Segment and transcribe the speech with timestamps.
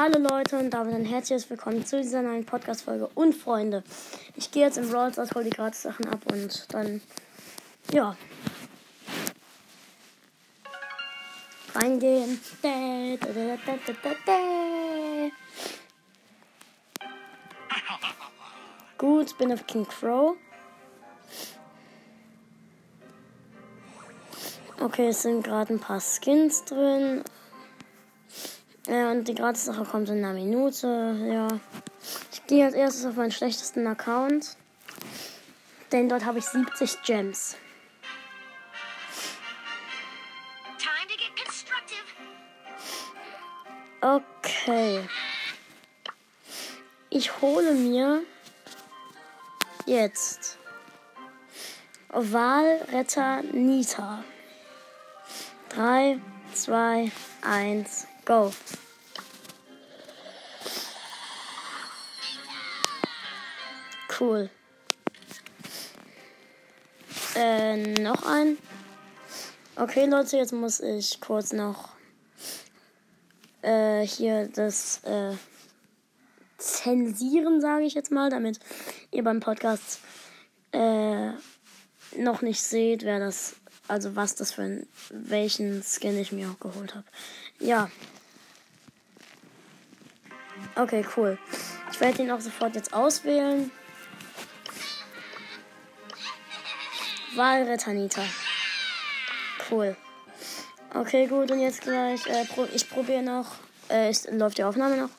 [0.00, 3.10] Hallo Leute und damit ein herzliches Willkommen zu dieser neuen Podcast-Folge.
[3.16, 3.82] Und Freunde,
[4.36, 7.00] ich gehe jetzt im Brawl Stars, hol die Gratis-Sachen ab und dann,
[7.92, 8.16] ja.
[11.74, 12.40] Reingehen.
[18.98, 20.36] Gut, bin auf King Crow.
[24.80, 27.24] Okay, es sind gerade ein paar Skins drin.
[28.88, 31.14] Ja, und die Gratis-Sache kommt in einer Minute.
[31.28, 31.48] Ja.
[32.32, 34.56] Ich gehe als erstes auf meinen schlechtesten Account.
[35.92, 37.56] Denn dort habe ich 70 Gems.
[44.00, 45.06] Okay.
[47.10, 48.22] Ich hole mir
[49.84, 50.56] jetzt
[52.08, 54.24] Wahlretter Nita.
[55.70, 56.18] 3,
[56.54, 58.52] 2, 1, go.
[64.20, 64.50] Cool.
[67.34, 68.58] Äh, noch ein.
[69.76, 71.90] Okay, Leute, jetzt muss ich kurz noch
[73.62, 75.34] äh, hier das äh,
[76.58, 78.58] zensieren, sage ich jetzt mal, damit
[79.10, 80.00] ihr beim Podcast
[80.72, 81.30] äh,
[82.16, 83.54] noch nicht seht, wer das,
[83.86, 87.06] also was das für ein, welchen Skin ich mir auch geholt habe.
[87.60, 87.88] Ja.
[90.78, 91.36] Okay, cool.
[91.90, 93.72] Ich werde ihn auch sofort jetzt auswählen.
[97.34, 98.22] Wahlrettanita.
[99.68, 99.96] Cool.
[100.94, 103.56] Okay, gut, und jetzt gleich, äh, pro, ich probiere noch,
[103.90, 105.10] äh, ist, läuft die Aufnahme noch?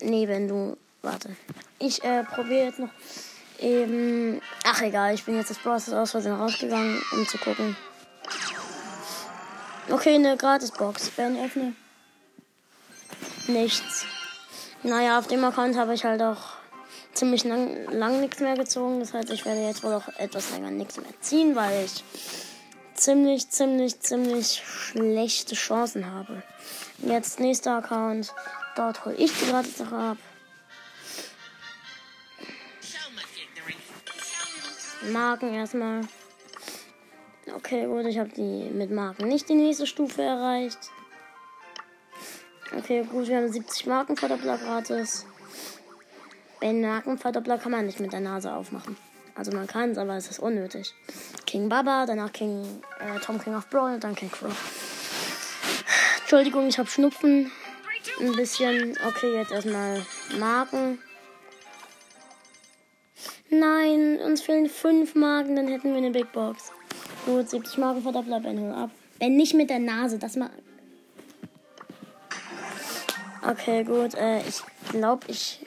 [0.00, 1.34] Nee, wenn du, warte.
[1.78, 2.90] Ich, äh, probiere jetzt noch
[3.58, 7.74] eben, ach egal, ich bin jetzt das Process aus Versehen rausgegangen, um zu gucken.
[9.90, 11.10] Okay, eine Gratisbox.
[11.10, 11.74] Ben, öffne.
[13.46, 14.06] Nichts.
[14.82, 16.56] Naja, auf dem Account habe ich halt auch
[17.12, 19.00] ziemlich lang, lang nichts mehr gezogen.
[19.00, 22.04] Das heißt, ich werde jetzt wohl auch etwas länger nichts mehr ziehen, weil ich
[22.94, 26.42] ziemlich, ziemlich, ziemlich schlechte Chancen habe.
[26.98, 28.32] Jetzt nächster Account.
[28.76, 30.18] Dort hole ich die Gratis-Sache ab.
[35.10, 36.02] Marken erstmal.
[37.54, 40.78] Okay, gut, ich habe die mit Marken nicht die nächste Stufe erreicht.
[42.76, 45.24] Okay, gut, wir haben 70 Marken Verdoppler gratis.
[46.60, 48.96] Den Markenverdoppler kann man nicht mit der Nase aufmachen.
[49.34, 50.92] Also man kann es, aber es ist unnötig.
[51.46, 52.64] King Baba, danach King
[52.98, 54.52] äh, Tom King of Brawl und dann King Crow.
[56.20, 57.50] Entschuldigung, ich habe Schnupfen.
[58.20, 58.98] Ein bisschen.
[59.06, 60.04] Okay, jetzt erstmal
[60.38, 60.98] Marken.
[63.50, 66.72] Nein, uns fehlen fünf Marken, dann hätten wir eine Big Box.
[67.24, 68.90] Gut, 70 Marken Verdoppler, Ben, hol ab.
[69.20, 70.50] Wenn nicht mit der Nase, das mal.
[73.48, 74.14] Okay, gut.
[74.14, 74.60] Äh, ich
[74.90, 75.60] glaube, ich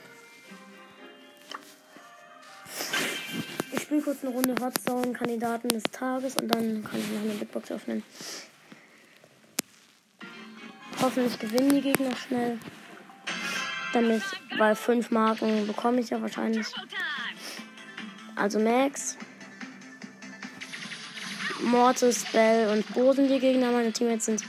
[3.82, 7.52] spiele kurz eine Runde Hotzone Kandidaten des Tages und dann kann ich noch eine Big
[7.52, 8.04] Box öffnen.
[11.02, 12.60] Hoffentlich gewinnen die Gegner schnell.
[13.94, 14.22] Damit,
[14.60, 16.68] weil fünf Marken bekomme ich ja wahrscheinlich.
[18.36, 19.18] Also Max.
[21.64, 23.72] Mortis, Bell und Bo sind die Gegner.
[23.72, 24.44] Meine Teammates sind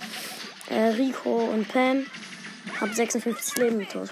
[0.68, 2.04] äh, Rico und Pam.
[2.82, 4.08] Hab 56 Leben tot.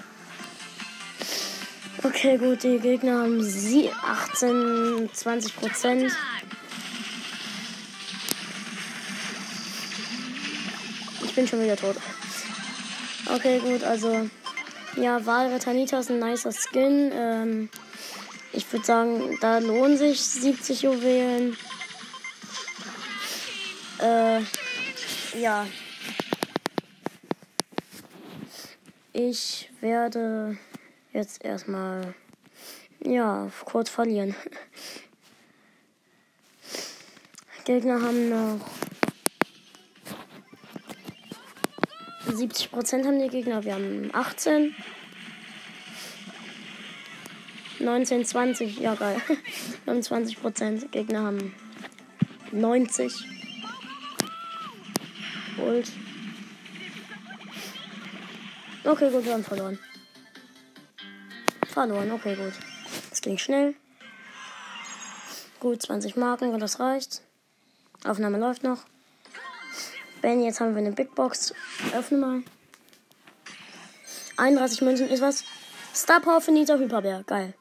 [2.01, 6.13] Okay, gut, die Gegner haben sie 18, 20 Prozent.
[11.25, 11.97] Ich bin schon wieder tot.
[13.35, 14.29] Okay, gut, also
[14.95, 17.11] ja, Wahlretanita ist ein nicer Skin.
[17.13, 17.69] Ähm,
[18.53, 21.57] ich würde sagen, da lohnen sich 70 Juwelen.
[23.99, 24.39] Äh,
[25.37, 25.67] ja.
[29.13, 30.57] Ich werde
[31.11, 32.13] jetzt erstmal,
[33.03, 34.35] ja, kurz verlieren.
[37.65, 38.59] Gegner haben noch
[42.31, 44.73] 70 Prozent haben die Gegner, wir haben 18.
[47.79, 49.21] 19, 20, ja geil.
[49.85, 50.91] Wir haben 20 Prozent.
[50.91, 51.53] Gegner haben
[52.51, 53.11] 90.
[55.57, 55.91] Ult.
[58.83, 59.77] Okay, gut, wir haben verloren.
[61.67, 62.53] Verloren, okay, gut.
[63.09, 63.75] Das ging schnell.
[65.59, 67.21] Gut, 20 Marken, und das reicht.
[68.03, 68.79] Aufnahme läuft noch.
[70.21, 71.53] Ben, jetzt haben wir eine Big Box.
[71.93, 72.43] Öffne mal.
[74.37, 75.43] 31 Münzen ist was.
[75.93, 77.23] Star Power Finita Hyperbär.
[77.27, 77.53] Geil.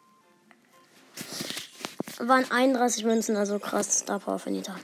[2.19, 4.01] Waren 31 Münzen, also krass.
[4.01, 4.77] Star Power Finita.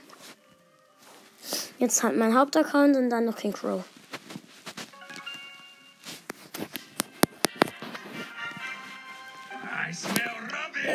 [1.79, 3.83] Jetzt halt mein Hauptaccount und dann noch King Crow.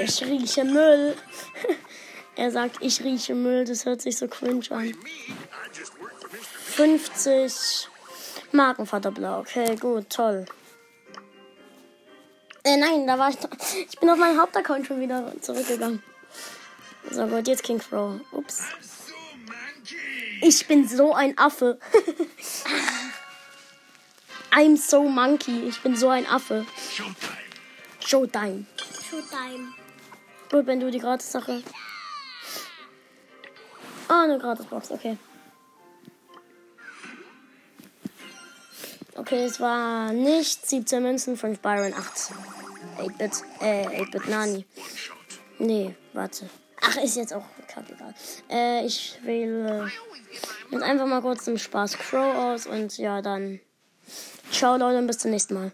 [0.01, 1.17] Ich rieche Müll.
[2.37, 3.65] er sagt, ich rieche Müll.
[3.65, 4.95] Das hört sich so cringe an.
[6.77, 7.89] 50
[8.53, 9.41] Markenvaterblau.
[9.41, 10.47] Okay, gut, toll.
[12.65, 13.37] Äh, nein, da war ich.
[13.91, 16.03] Ich bin auf meinen Hauptaccount schon wieder zurückgegangen.
[17.11, 18.21] So gut, jetzt King Crow.
[18.31, 18.63] Ups.
[20.41, 21.79] Ich bin so ein Affe.
[24.53, 25.69] I'm so monkey.
[25.69, 26.67] Ich bin so ein Affe.
[28.01, 28.67] Showtime.
[29.11, 29.82] Showtime.
[30.53, 31.63] Gut, wenn du die Gratis-Sache.
[34.07, 35.17] Ah, eine Gratis-Box, okay.
[39.17, 42.33] Okay, es war nicht 17 Münzen, 5 Byron, 8.
[42.99, 43.33] 8-Bit,
[43.63, 44.67] äh, 8-Bit Nani.
[45.59, 46.51] Nee, warte.
[46.83, 48.15] Ach, ist jetzt auch kackegal.
[48.51, 49.91] Äh, ich wähle
[50.71, 53.59] jetzt einfach mal kurz zum Spaß Crow aus und ja, dann
[54.51, 55.73] ciao Leute und bis zum nächsten Mal.